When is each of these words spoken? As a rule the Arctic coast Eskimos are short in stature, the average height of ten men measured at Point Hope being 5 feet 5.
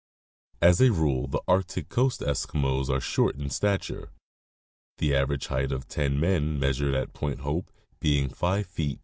As 0.63 0.81
a 0.81 0.91
rule 0.91 1.27
the 1.27 1.43
Arctic 1.47 1.89
coast 1.89 2.21
Eskimos 2.21 2.89
are 2.89 2.99
short 2.99 3.35
in 3.35 3.51
stature, 3.51 4.09
the 4.97 5.13
average 5.15 5.45
height 5.45 5.71
of 5.71 5.87
ten 5.87 6.19
men 6.19 6.57
measured 6.59 6.95
at 6.95 7.13
Point 7.13 7.41
Hope 7.41 7.69
being 7.99 8.27
5 8.27 8.65
feet 8.65 8.93
5. 8.97 8.99